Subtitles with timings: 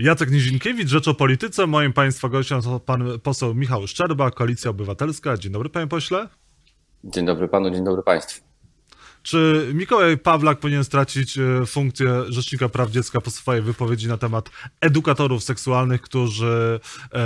[0.00, 1.66] Jacek Nizinkiewicz, Rzecz o Polityce.
[1.66, 5.36] Moim Państwa gościem to pan poseł Michał Szczerba, Koalicja Obywatelska.
[5.36, 6.28] Dzień dobry, panie pośle.
[7.04, 8.44] Dzień dobry panu, dzień dobry państwu.
[9.22, 14.50] Czy Mikołaj Pawlak powinien stracić e, funkcję Rzecznika Praw Dziecka po swojej wypowiedzi na temat
[14.80, 16.80] edukatorów seksualnych, którzy
[17.14, 17.20] e,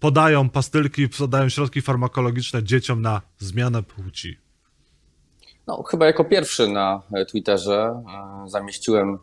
[0.00, 4.38] podają pastylki, podają środki farmakologiczne dzieciom na zmianę płci?
[5.66, 8.02] No, chyba jako pierwszy na Twitterze
[8.44, 9.18] e, zamieściłem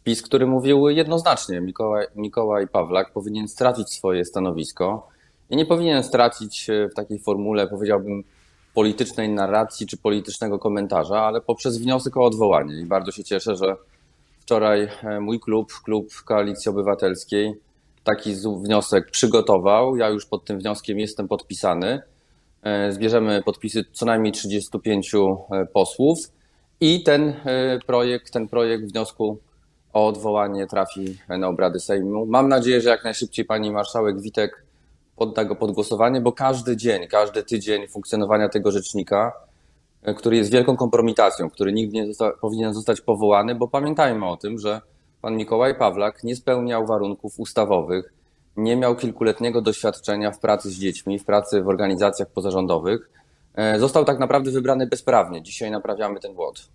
[0.00, 5.08] wpis, który mówił jednoznacznie, Mikołaj, Mikołaj Pawlak powinien stracić swoje stanowisko
[5.50, 8.24] i nie powinien stracić w takiej formule, powiedziałbym,
[8.74, 12.80] politycznej narracji czy politycznego komentarza, ale poprzez wniosek o odwołanie.
[12.80, 13.76] I bardzo się cieszę, że
[14.38, 17.54] wczoraj e, mój klub, klub Koalicji Obywatelskiej,
[18.04, 19.96] taki wniosek przygotował.
[19.96, 22.02] Ja już pod tym wnioskiem jestem podpisany.
[22.62, 26.18] E, zbierzemy podpisy co najmniej 35 e, posłów
[26.80, 27.34] i ten
[27.86, 29.38] projekt, ten projekt wniosku
[29.92, 32.26] o odwołanie trafi na obrady Sejmu.
[32.26, 34.64] Mam nadzieję, że jak najszybciej pani marszałek Witek
[35.16, 39.32] podda go pod głosowanie, bo każdy dzień, każdy tydzień funkcjonowania tego rzecznika,
[40.02, 44.36] e, który jest wielką kompromitacją, który nigdy nie zosta powinien zostać powołany, bo pamiętajmy o
[44.36, 44.80] tym, że
[45.22, 48.12] pan Mikołaj Pawlak nie spełniał warunków ustawowych,
[48.56, 53.10] nie miał kilkuletniego doświadczenia w pracy z dziećmi, w pracy w organizacjach pozarządowych.
[53.54, 55.42] E, został tak naprawdę wybrany bezprawnie.
[55.42, 56.68] Dzisiaj naprawiamy ten błąd.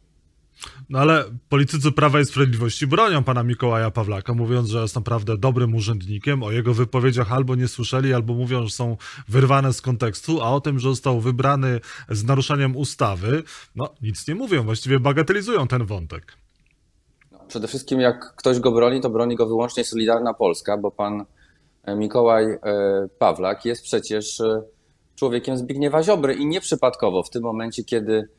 [0.89, 5.75] No ale politycy Prawa i Sprawiedliwości bronią pana Mikołaja Pawlaka, mówiąc, że jest naprawdę dobrym
[5.75, 6.43] urzędnikiem.
[6.43, 8.97] O jego wypowiedziach albo nie słyszeli, albo mówią, że są
[9.27, 13.43] wyrwane z kontekstu, a o tym, że został wybrany z naruszeniem ustawy,
[13.75, 16.37] no nic nie mówią, właściwie bagatelizują ten wątek.
[17.47, 21.25] Przede wszystkim jak ktoś go broni, to broni go wyłącznie Solidarna Polska, bo pan
[21.83, 22.59] e, Mikołaj e,
[23.19, 24.61] Pawlak jest przecież e,
[25.15, 28.29] człowiekiem Zbigniewa Ziobry i nieprzypadkowo w tym momencie, kiedy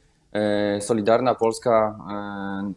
[0.81, 2.73] Solidarna Polska, e,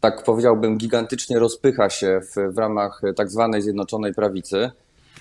[0.00, 4.70] tak powiedziałbym, gigantycznie rozpycha się w, w ramach tak zwanej Zjednoczonej Prawicy.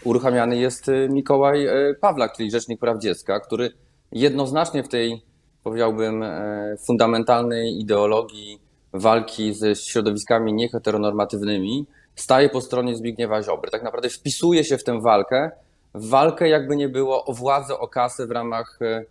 [0.04, 1.68] Uruchamiany jest e, Mikołaj
[2.02, 3.72] Pawlak, czyli Rzecznik Praw Dziecka, który
[4.12, 5.22] jednoznacznie w tej,
[5.64, 6.24] powiedziałbym,
[6.88, 8.60] fundamentalnej ideologii
[8.94, 13.72] walki ze środowiskami nieheteronormatywnymi staje po stronie Zbigniewa Ziobry.
[13.72, 15.52] Tak naprawdę wpisuje się w tę walkę,
[15.94, 19.06] walkę jakby nie było o władzę, o kasę w ramach E,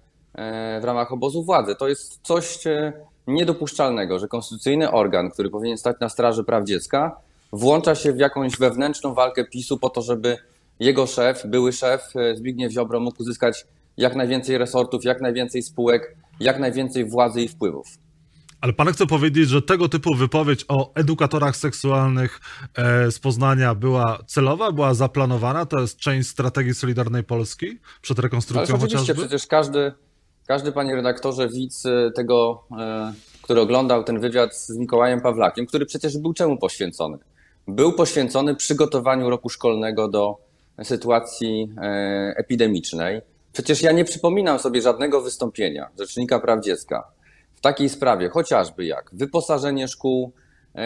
[0.80, 1.74] w ramach obozu władzy.
[1.74, 2.92] To jest coś e,
[3.26, 7.16] niedopuszczalnego, że konstytucyjny organ, który powinien stać na straży praw dziecka,
[7.52, 10.36] włącza się w jakąś wewnętrzną walkę PiSu po to, żeby
[10.80, 16.16] jego szef, były szef e, Zbigniew Ziobro mógł uzyskać jak najwięcej resortów, jak najwięcej spółek,
[16.40, 17.86] jak najwięcej władzy i wpływów.
[18.60, 22.40] Ale pan chce powiedzieć, że tego typu wypowiedź o edukatorach seksualnych
[23.10, 25.66] z Poznania była celowa, była zaplanowana?
[25.66, 29.22] To jest część strategii Solidarnej Polski przed rekonstrukcją Ale oczywiście, chociażby?
[29.22, 29.92] przecież każdy,
[30.50, 33.12] każdy, panie redaktorze, widz e, tego, e,
[33.42, 37.18] który oglądał ten wywiad z Mikołajem Pawlakiem, który przecież był czemu poświęcony?
[37.68, 40.36] Był poświęcony przygotowaniu roku szkolnego do
[40.82, 43.20] sytuacji e, epidemicznej.
[43.52, 47.08] Przecież ja nie przypominam sobie żadnego wystąpienia Rzecznika Praw Dziecka
[47.54, 50.32] w takiej sprawie, chociażby jak wyposażenie szkół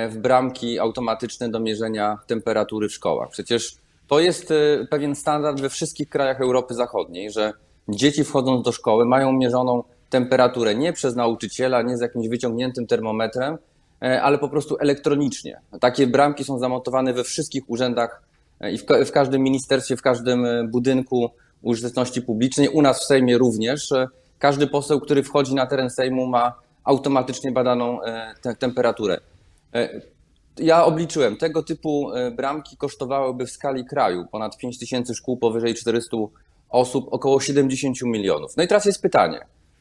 [0.09, 3.31] w bramki automatyczne do mierzenia temperatury w szkołach.
[3.31, 3.77] Przecież
[4.09, 4.53] to jest
[4.91, 7.53] pewien standard we wszystkich krajach Europy Zachodniej, że
[7.89, 13.59] dzieci wchodząc do szkoły mają mierzoną temperaturę nie przez nauczyciela, nie z jakimś wyciągniętym termometrem,
[14.03, 15.61] e, ale po prostu elektronicznie.
[15.81, 18.23] Takie bramki są zamontowane we wszystkich urzędach
[18.61, 21.31] e, i w, każdym ministerstwie, w każdym e, budynku
[21.63, 22.69] użyteczności publicznej.
[22.69, 23.93] U nas w Sejmie również.
[24.39, 27.99] Każdy poseł, który wchodzi na teren Sejmu ma automatycznie badaną
[28.43, 29.21] te, temperaturę.
[30.59, 36.17] Ja obliczyłem, tego typu bramki kosztowałyby w skali kraju ponad 5 tysięcy szkół, powyżej 400
[36.75, 38.57] osób około 70 milionów.
[38.57, 39.41] No i teraz jest pytanie,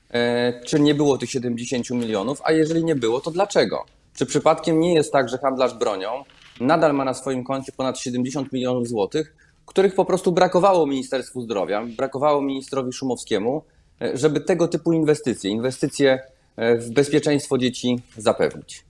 [0.10, 3.86] e, czy nie było tych 70 milionów, a jeżeli nie było, to dlaczego?
[4.16, 6.24] Czy przypadkiem nie jest tak, że handlarz bronią
[6.60, 11.86] nadal ma na swoim koncie ponad 70 milionów złotych, których po prostu brakowało Ministerstwu Zdrowia,
[11.98, 13.64] brakowało ministrowi Szumowskiemu,
[14.02, 16.20] e, żeby tego typu inwestycje, inwestycje
[16.56, 18.84] e, w bezpieczeństwo dzieci zapewnić?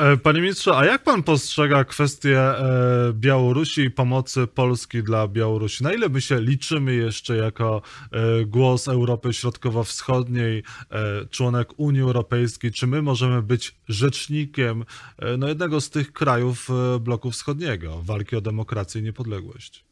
[0.00, 2.64] E, panie ministrze, a jak pan postrzega kwestię e,
[3.12, 5.84] Białorusi i pomocy Polski dla Białorusi?
[5.84, 7.82] Na ile my się liczymy jeszcze jako
[8.12, 10.62] e, głos Europy Środkowo-Wschodniej,
[11.30, 12.72] członek Unii Europejskiej?
[12.72, 14.84] Czy my możemy być rzecznikiem
[15.38, 16.68] no, jednego z tych krajów
[17.00, 19.84] bloku wschodniego, walki o demokrację i niepodległość?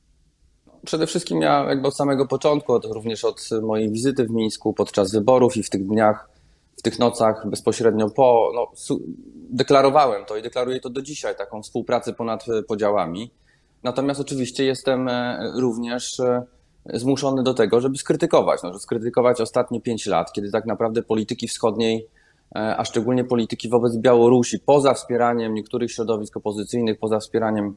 [0.87, 5.56] Przede wszystkim ja jakby od samego początku, również od mojej wizyty w Mińsku podczas wyborów
[5.56, 6.38] i w tych dniach,
[6.78, 8.70] w tych nocach bezpośrednio po, no,
[9.50, 13.30] deklarowałem to i deklaruję to do dzisiaj, taką współpracę ponad podziałami.
[13.82, 16.42] Natomiast oczywiście jestem e, również e,
[16.86, 21.48] zmuszony do tego, żeby skrytykować, no, żeby skrytykować ostatnie pięć lat, kiedy tak naprawdę polityki
[21.48, 22.06] wschodniej,
[22.56, 27.76] e, a szczególnie polityki wobec Białorusi, poza wspieraniem niektórych środowisk opozycyjnych, poza wspieraniem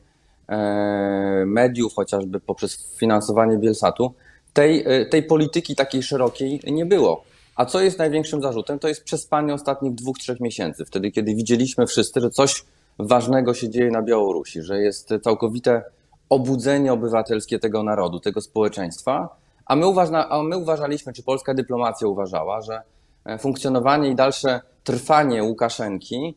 [1.45, 4.13] mediów, chociażby poprzez finansowanie Bielsatu,
[4.53, 7.24] tej, tej polityki takiej szerokiej nie było.
[7.56, 8.80] A co jest największym zarzutem?
[8.80, 12.65] To jest przespanie ostatnich dwóch, trzech miesięcy, wtedy kiedy widzieliśmy wszyscy, że coś
[13.00, 15.83] ważnego się dzieje na Białorusi, że jest całkowite
[16.30, 22.07] obudzenie obywatelskie tego narodu, tego społeczeństwa, a my, uważa, a my uważaliśmy, czy polska dyplomacja
[22.07, 22.81] uważała, że
[23.25, 26.36] e, funkcjonowanie i dalsze trwanie Łukaszenki,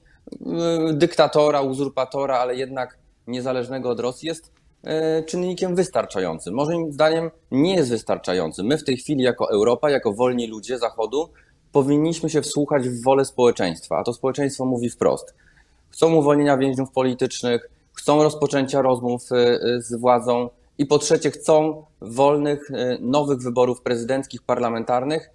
[0.90, 4.53] e, dyktatora, uzurpatora, ale jednak niezależnego od Rosji, jest
[5.26, 6.54] czynnikiem wystarczającym.
[6.54, 8.62] Moim zdaniem nie jest wystarczający.
[8.62, 11.28] My w tej chwili, jako Europa, jako wolni ludzie Zachodu,
[11.72, 15.34] powinniśmy się wsłuchać w wolę społeczeństwa, a to społeczeństwo mówi wprost.
[15.90, 21.84] Chcą uwolnienia więźniów politycznych, chcą rozpoczęcia rozmów y, y, z władzą i po trzecie chcą
[22.00, 22.70] wolnych,
[23.00, 25.30] nowych wyborów prezydenckich, parlamentarnych,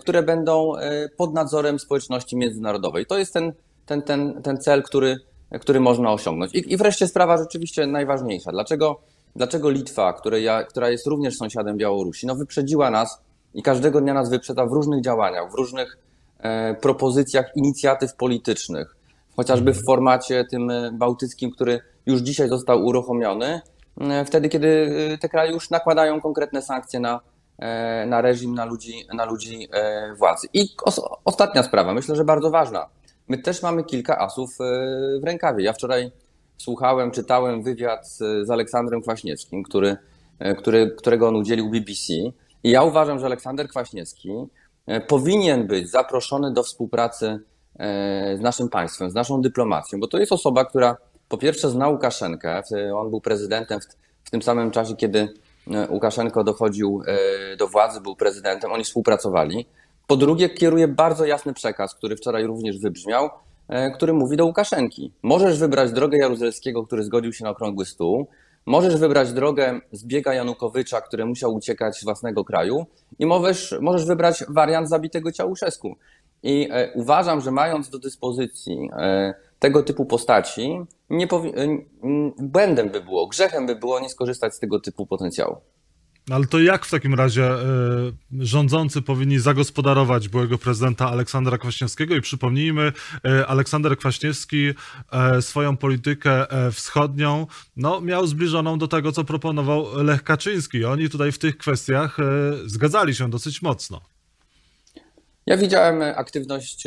[0.00, 0.72] które będą
[1.16, 3.06] pod nadzorem społeczności międzynarodowej.
[3.06, 3.52] To jest ten,
[3.86, 5.16] ten, ten, ten cel, który,
[5.60, 6.54] który można osiągnąć.
[6.54, 8.50] I, I wreszcie sprawa rzeczywiście najważniejsza.
[8.50, 9.00] Dlaczego,
[9.36, 13.20] dlaczego Litwa, ja, która jest również sąsiadem Białorusi, no wyprzedziła nas
[13.54, 15.98] i każdego dnia nas wyprzedza w różnych działaniach, w różnych
[16.38, 18.96] e, propozycjach inicjatyw politycznych,
[19.36, 23.60] chociażby w formacie tym e, bałtyckim, który już dzisiaj został uruchomiony,
[24.00, 24.68] e, wtedy kiedy
[25.14, 27.20] e, te kraje już nakładają konkretne sankcje na,
[28.06, 29.68] na reżim, na ludzi, na ludzi
[30.18, 30.48] władzy.
[30.54, 30.68] I
[31.24, 32.86] ostatnia sprawa, myślę, że bardzo ważna.
[33.28, 34.50] My też mamy kilka asów
[35.22, 35.64] w rękawie.
[35.64, 36.10] Ja wczoraj
[36.56, 38.08] słuchałem, czytałem wywiad
[38.42, 39.96] z Aleksandrem Kwaśniewskim, który,
[40.58, 42.12] który, którego on udzielił BBC.
[42.64, 44.32] I ja uważam, że Aleksander Kwaśniewski
[45.08, 47.40] powinien być zaproszony do współpracy
[48.38, 50.96] z naszym państwem, z naszą dyplomacją, bo to jest osoba, która
[51.28, 52.62] po pierwsze zna Łukaszenkę,
[52.94, 53.80] on był prezydentem
[54.24, 55.28] w, tym samym czasie, kiedy
[55.70, 59.66] e, Łukaszenko dochodził e, do władzy, był prezydentem, oni współpracowali.
[60.06, 63.28] Po drugie, kieruje bardzo jasny przekaz, który wczoraj również wybrzmiał,
[63.68, 65.12] e, który mówi do Łukaszenki.
[65.22, 68.26] Możesz wybrać drogę Jaruzelskiego, który zgodził się na okrągły stół,
[68.66, 72.86] możesz wybrać drogę zbiega Janukowycza, który musiał uciekać z własnego kraju
[73.18, 75.96] i możesz, możesz wybrać wariant zabitego Ciałuszesku.
[76.42, 78.90] I uważam, że mając do dyspozycji
[79.58, 80.80] tego typu postaci,
[81.10, 81.52] nie powi-
[82.38, 85.56] błędem by było, grzechem by było nie skorzystać z tego typu potencjału.
[86.30, 87.56] Ale to jak w takim razie y,
[88.38, 92.14] rządzący powinni zagospodarować byłego prezydenta Aleksandra Kwaśniewskiego?
[92.14, 92.92] I przypomnijmy,
[93.26, 94.68] y, Aleksander Kwaśniewski
[95.38, 97.46] y, swoją politykę wschodnią
[97.76, 100.84] no, miał zbliżoną do tego, co proponował Lech Kaczyński.
[100.84, 102.16] Oni tutaj w tych kwestiach
[102.64, 104.00] zgadzali się dosyć mocno.
[105.46, 106.84] Ja widziałem aktywność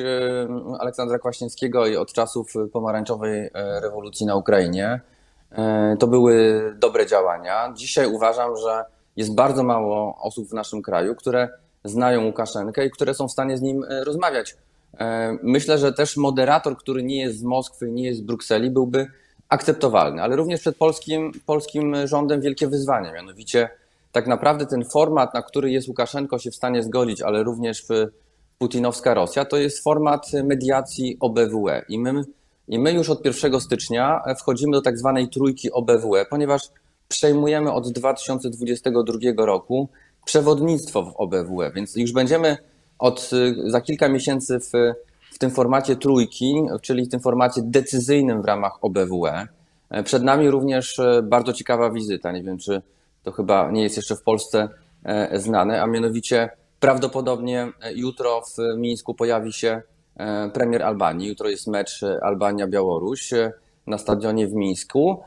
[0.79, 3.49] Aleksandra Kwaśniewskiego i od czasów pomarańczowej
[3.81, 5.01] rewolucji na Ukrainie.
[5.99, 7.73] To były dobre działania.
[7.75, 11.49] Dzisiaj uważam, że jest bardzo mało osób w naszym kraju, które
[11.83, 14.55] znają Łukaszenkę i które są w stanie z nim rozmawiać.
[15.43, 19.07] Myślę, że też moderator, który nie jest z Moskwy, nie jest z Brukseli, byłby
[19.49, 23.69] akceptowalny, ale również przed polskim, polskim rządem wielkie wyzwanie, mianowicie
[24.11, 27.85] tak naprawdę ten format, na który jest Łukaszenko się w stanie zgodzić, ale również
[28.57, 31.85] putinowska Rosja, to jest format mediacji OBWE.
[31.89, 32.23] I my,
[32.67, 36.61] I my już od 1 stycznia wchodzimy do tak zwanej trójki OBWE, ponieważ
[37.09, 39.89] przejmujemy od 2022 roku
[40.25, 42.57] przewodnictwo w OBWE, więc już będziemy
[42.99, 43.31] od,
[43.67, 44.71] za kilka miesięcy w,
[45.31, 49.47] w tym formacie trójki, czyli w tym formacie decyzyjnym w ramach OBWE.
[50.03, 52.31] Przed nami również bardzo ciekawa wizyta.
[52.31, 52.81] Nie wiem, czy
[53.23, 54.69] to chyba nie jest jeszcze w Polsce
[55.03, 59.81] e, znane, a mianowicie Prawdopodobnie e, jutro w Mińsku pojawi się
[60.17, 61.27] e, premier Albanii.
[61.27, 63.33] Jutro jest mecz e, Albania-Białoruś
[63.87, 65.23] na stadionie w Mińsku,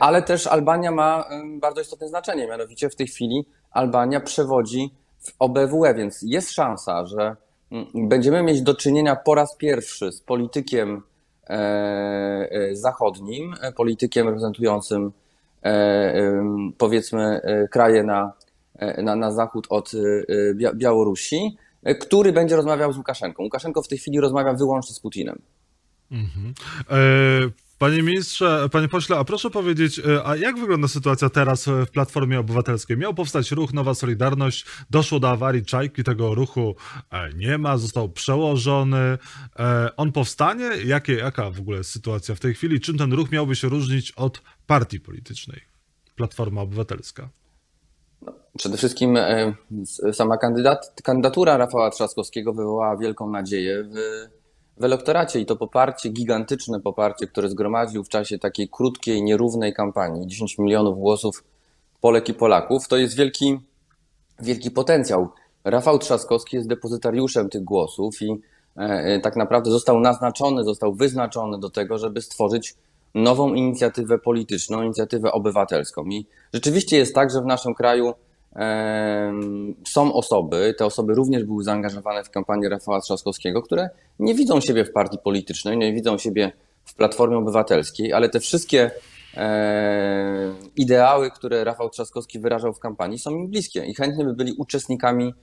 [0.00, 1.28] ale też Albania ma
[1.60, 2.46] bardzo istotne znaczenie.
[2.46, 7.36] Mianowicie w tej chwili Albania przewodzi w OBWE, więc jest szansa, że
[7.72, 11.02] mm, będziemy mieć do czynienia po raz pierwszy z politykiem
[12.72, 15.12] zachodnim, politykiem reprezentującym
[16.78, 18.32] powiedzmy kraje na
[18.78, 19.98] E, na, na zachód od e,
[20.68, 21.56] e, Białorusi,
[22.00, 23.42] który będzie rozmawiał z Łukaszenką.
[23.42, 25.38] Łukaszenko w tej chwili rozmawia wyłącznie z Putinem.
[26.10, 26.54] Mhm.
[27.78, 32.96] Panie ministrze, panie pośle, a proszę powiedzieć, a jak wygląda sytuacja teraz w Platformie Obywatelskiej?
[32.96, 36.76] Miał powstać ruch Nowa Solidarność, doszło do awarii Czajki, tego ruchu
[37.36, 39.18] nie ma, został przełożony.
[39.96, 40.70] On powstanie?
[40.84, 42.80] Jakie, jaka w ogóle jest sytuacja w tej chwili?
[42.80, 45.60] Czym ten ruch miałby się różnić od partii politycznej
[46.16, 47.28] Platforma Obywatelska?
[48.58, 49.54] Przede wszystkim e,
[50.12, 53.94] sama kandydat, kandydatura Rafała Trzaskowskiego wywołała wielką nadzieję w,
[54.80, 60.26] w elektoracie i to poparcie, gigantyczne poparcie, które zgromadził w czasie takiej krótkiej, nierównej kampanii,
[60.26, 61.44] 10 milionów głosów
[62.00, 63.58] Polek i Polaków, to jest wielki,
[64.40, 65.28] wielki potencjał.
[65.64, 68.38] Rafał Trzaskowski jest depozytariuszem tych głosów i e,
[68.76, 72.74] e, tak naprawdę został naznaczony, został wyznaczony do tego, żeby stworzyć
[73.14, 76.04] nową inicjatywę polityczną, inicjatywę obywatelską.
[76.06, 78.14] I rzeczywiście jest tak, że w naszym kraju
[79.86, 84.84] są osoby, te osoby również były zaangażowane w kampanię Rafała Trzaskowskiego, które nie widzą siebie
[84.84, 86.52] w partii politycznej, nie widzą siebie
[86.84, 88.90] w Platformie Obywatelskiej, ale te wszystkie
[90.76, 95.34] ideały, które Rafał Trzaskowski wyrażał w kampanii, są im bliskie i chętnie by byli uczestnikami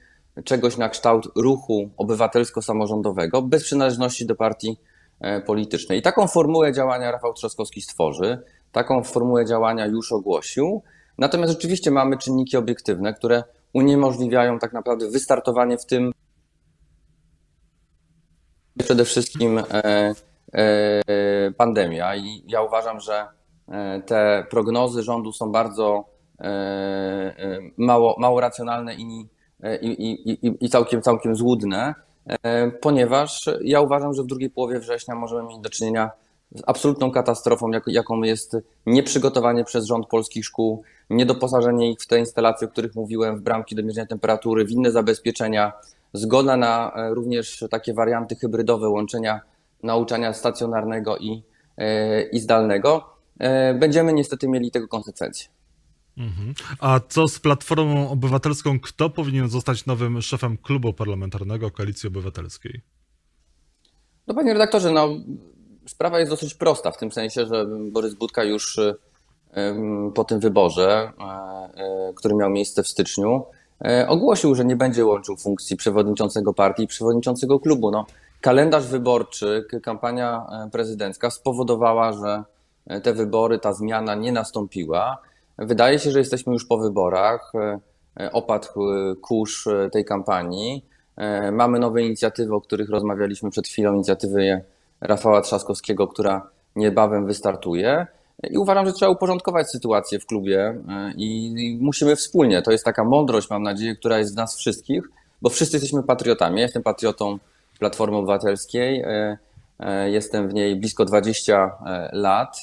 [0.43, 4.77] czegoś na kształt ruchu obywatelsko-samorządowego bez przynależności do partii
[5.19, 5.99] e, politycznej.
[5.99, 8.37] I taką formułę działania Rafał Trzaskowski stworzy,
[8.71, 10.81] taką formułę działania już ogłosił.
[11.17, 13.43] Natomiast rzeczywiście mamy czynniki obiektywne, które
[13.73, 16.11] uniemożliwiają tak naprawdę wystartowanie w tym
[18.79, 20.13] przede wszystkim e,
[20.53, 22.15] e, pandemia.
[22.15, 23.27] I ja uważam, że
[24.05, 26.05] te prognozy rządu są bardzo
[27.77, 29.27] mało, mało racjonalne i
[29.63, 31.95] E, i, i, i całkiem, całkiem złudne,
[32.43, 36.11] e, ponieważ ja uważam, że w drugiej połowie września możemy mieć do czynienia
[36.67, 42.71] absolutną katastrofą, jaką jest nieprzygotowanie przez rząd polskich szkół, niedoposażenie ich w te instalacje, o
[42.71, 45.73] których mówiłem, w bramki do mierzenia temperatury, w inne zabezpieczenia,
[46.13, 49.41] zgoda na e, również takie warianty hybrydowe łączenia
[49.83, 51.43] nauczania stacjonarnego i,
[52.31, 53.09] i zdalnego.
[53.79, 55.47] Będziemy niestety mieli tego konsekwencje.
[56.17, 56.53] Mhm.
[56.79, 58.79] A co z Platformą Obywatelską?
[58.79, 62.81] Kto powinien zostać nowym szefem klubu parlamentarnego Koalicji Obywatelskiej?
[64.27, 65.09] No panie redaktorze, no,
[65.87, 68.79] sprawa jest dosyć prosta, w tym sensie, że Borys Budka już
[70.15, 73.43] po tym wyborze, e, e, który miał miejsce w styczniu,
[73.85, 77.91] e, ogłosił, że nie będzie łączył funkcji przewodniczącego partii i przewodniczącego klubu.
[77.91, 78.05] No,
[78.41, 82.43] kalendarz wyborczy, kampania prezydencka spowodowała, że
[83.01, 85.17] te wybory, ta zmiana nie nastąpiła.
[85.57, 87.51] Wydaje się, że jesteśmy już po wyborach.
[88.31, 88.67] Opadł
[89.21, 90.85] kurz tej kampanii.
[91.51, 94.43] Mamy nowe inicjatywy, o których rozmawialiśmy przed chwilą, inicjatywy
[95.07, 98.07] Rafała Trzaskowskiego, która niebawem wystartuje.
[98.49, 100.75] I uważam, że trzeba uporządkować sytuację w klubie
[101.17, 102.61] i musimy wspólnie.
[102.61, 105.03] To jest taka mądrość, mam nadzieję, która jest w nas wszystkich,
[105.41, 106.55] bo wszyscy jesteśmy patriotami.
[106.55, 107.37] Ja jestem patriotą
[107.79, 109.05] Platformy Obywatelskiej,
[110.05, 111.77] jestem w niej blisko 20
[112.11, 112.61] lat.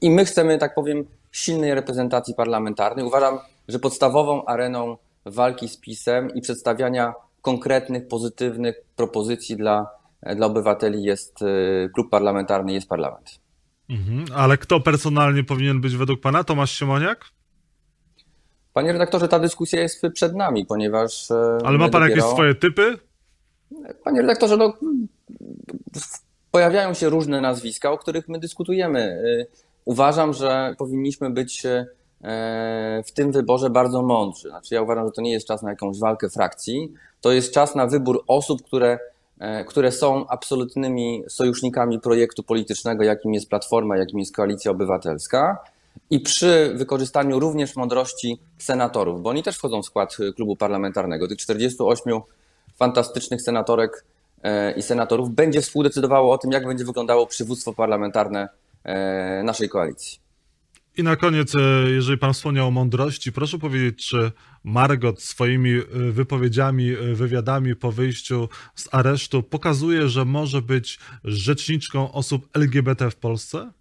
[0.00, 3.04] I my chcemy, tak powiem, silnej reprezentacji parlamentarnej.
[3.04, 4.96] Uważam, że podstawową areną
[5.26, 9.90] walki z PiSem i przedstawiania konkretnych, pozytywnych propozycji dla,
[10.36, 13.40] dla obywateli jest y, klub parlamentarny, jest parlament.
[13.90, 14.24] Mhm.
[14.34, 16.44] Ale kto personalnie powinien być według pana?
[16.44, 17.24] Tomasz Siemoniak?
[18.72, 21.30] Panie redaktorze, ta dyskusja jest przed nami, ponieważ.
[21.30, 22.06] E, Ale ma pan dopiero...
[22.06, 22.98] jakieś swoje typy?
[24.04, 24.72] Panie redaktorze, no,
[26.50, 29.00] pojawiają się różne nazwiska, o których my dyskutujemy.
[29.00, 29.46] Y,
[29.84, 31.86] uważam, że powinniśmy być y,
[33.06, 34.48] w tym wyborze bardzo mądrzy.
[34.48, 37.74] Znaczy, ja uważam, że to nie jest czas na jakąś walkę frakcji, to jest czas
[37.74, 38.98] na wybór osób, które,
[39.66, 45.58] które są absolutnymi sojusznikami projektu politycznego, jakim jest Platforma, jakim jest Koalicja Obywatelska.
[46.10, 51.38] I przy wykorzystaniu również mądrości senatorów, bo oni też wchodzą w skład klubu parlamentarnego, tych
[51.38, 52.20] 48
[52.78, 54.04] fantastycznych senatorek
[54.44, 58.48] E, i senatorów będzie współdecydowało o tym, jak będzie wyglądało przywództwo parlamentarne
[58.84, 60.18] e, naszej koalicji.
[60.96, 61.58] I na koniec, e,
[61.90, 64.32] jeżeli Pan wspomniał o mądrości, proszę powiedzieć, czy
[64.64, 73.10] Margot swoimi wypowiedziami, wywiadami po wyjściu z aresztu pokazuje, że może być rzeczniczką osób LGBT
[73.10, 73.72] w Polsce?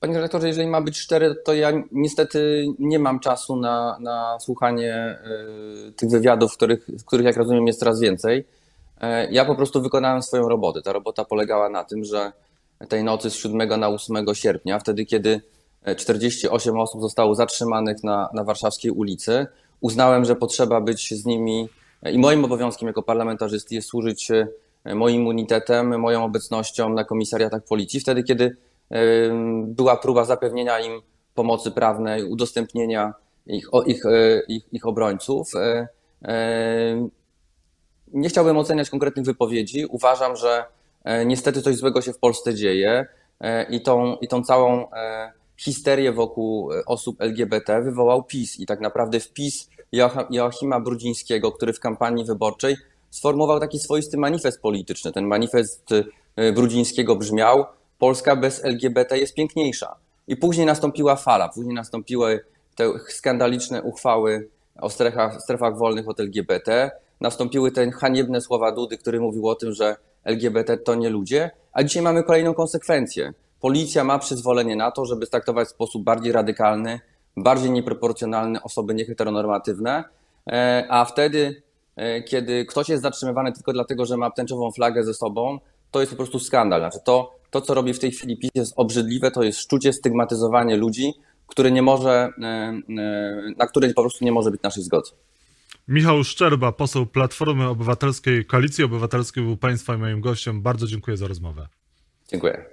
[0.00, 5.18] Panie redaktorze, jeżeli ma być cztery, to ja niestety nie mam czasu na, na słuchanie
[5.96, 8.44] tych wywiadów, których, których, jak rozumiem, jest coraz więcej.
[9.00, 10.82] E, ja po prostu wykonałem swoją robotę.
[10.82, 12.32] Ta robota polegała na tym, że
[12.88, 15.40] tej nocy z 7 na 8 sierpnia, wtedy kiedy
[15.96, 19.46] 48 osób zostało zatrzymanych na, na warszawskiej ulicy,
[19.80, 21.68] uznałem, że potrzeba być z nimi
[22.12, 24.28] i moim obowiązkiem jako parlamentarzysty jest służyć
[24.84, 28.56] moim immunitetem, moją obecnością na komisariatach policji, wtedy kiedy
[29.66, 31.02] była próba zapewnienia im
[31.34, 33.14] pomocy prawnej, udostępnienia
[33.46, 35.54] ich, ich, e, ich, ich obrońców.
[35.56, 35.88] E,
[36.24, 37.08] e,
[38.12, 39.86] nie chciałbym oceniać konkretnych wypowiedzi.
[39.86, 40.64] Uważam, że
[41.26, 43.06] niestety coś złego się w Polsce dzieje
[43.70, 44.86] i tą, i tą całą
[45.56, 48.60] histerię wokół osób LGBT wywołał PiS.
[48.60, 49.68] I tak naprawdę wpis
[50.30, 52.76] Joachima Brudzińskiego, który w kampanii wyborczej
[53.10, 55.12] sformułował taki swoisty manifest polityczny.
[55.12, 55.90] Ten manifest
[56.54, 57.64] Brudzińskiego brzmiał:
[57.98, 59.96] Polska bez LGBT jest piękniejsza.
[60.28, 62.44] I później nastąpiła fala, później nastąpiły
[62.76, 64.48] te skandaliczne uchwały
[64.80, 66.90] o strefach, strefach wolnych od LGBT,
[67.20, 71.82] nastąpiły te haniebne słowa Dudy, który mówił o tym, że LGBT to nie ludzie, a
[71.82, 73.32] dzisiaj mamy kolejną konsekwencję.
[73.60, 77.00] Policja ma przyzwolenie na to, żeby traktować w sposób bardziej radykalny,
[77.36, 80.04] bardziej nieproporcjonalny osoby nieheteronormatywne,
[80.46, 81.62] e, a wtedy,
[81.96, 85.58] e, kiedy ktoś jest zatrzymywany tylko dlatego, że ma tęczową flagę ze sobą,
[85.90, 86.80] to jest po prostu skandal.
[86.80, 90.76] Znaczy to, to, co robi w tej chwili PiS jest obrzydliwe, to jest szczucie, stygmatyzowanie
[90.76, 91.14] ludzi,
[91.46, 92.28] które nie może,
[93.58, 95.10] na które po prostu nie może być naszej zgody.
[95.88, 100.62] Michał Szczerba, poseł Platformy Obywatelskiej, Koalicji Obywatelskiej był Państwa i moim gościem.
[100.62, 101.68] Bardzo dziękuję za rozmowę.
[102.28, 102.71] Dziękuję.